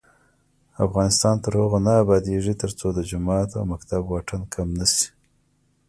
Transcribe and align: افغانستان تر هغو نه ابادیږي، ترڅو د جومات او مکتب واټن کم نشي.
افغانستان 0.85 1.35
تر 1.43 1.51
هغو 1.61 1.77
نه 1.87 1.93
ابادیږي، 2.03 2.53
ترڅو 2.61 2.87
د 2.93 2.99
جومات 3.09 3.49
او 3.57 3.63
مکتب 3.71 4.01
واټن 4.05 4.41
کم 4.53 4.67
نشي. 4.79 5.07